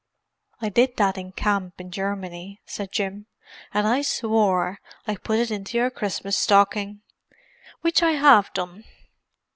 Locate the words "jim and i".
2.91-4.01